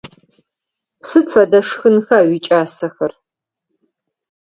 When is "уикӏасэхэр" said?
2.29-3.11